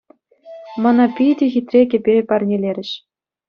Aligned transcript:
Мана 0.83 1.05
питӗ 1.19 1.45
хитре 1.57 1.81
кӗпе 1.95 2.13
парнелерӗҫ. 2.35 2.91